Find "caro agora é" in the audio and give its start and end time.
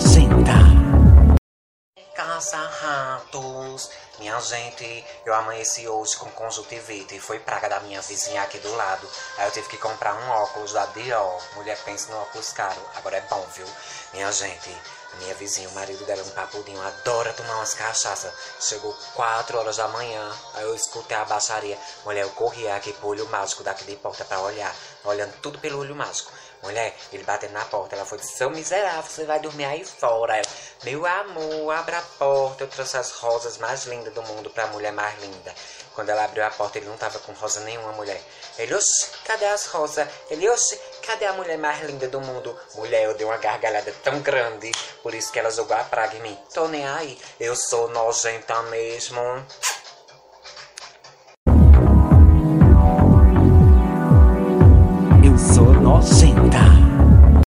12.52-13.20